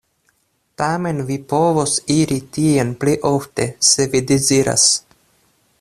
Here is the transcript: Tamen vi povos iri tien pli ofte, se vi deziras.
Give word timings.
Tamen 0.81 1.19
vi 1.27 1.37
povos 1.51 1.93
iri 2.15 2.39
tien 2.57 2.95
pli 3.03 3.13
ofte, 3.33 3.69
se 3.91 4.07
vi 4.15 4.23
deziras. 4.33 4.87